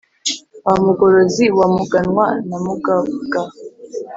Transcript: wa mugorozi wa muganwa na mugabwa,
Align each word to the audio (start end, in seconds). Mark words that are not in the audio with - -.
wa 0.65 0.75
mugorozi 0.83 1.45
wa 1.57 1.67
muganwa 1.75 2.27
na 2.47 2.57
mugabwa, 2.65 3.41